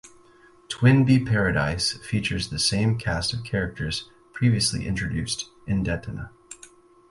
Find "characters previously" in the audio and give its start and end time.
3.43-4.87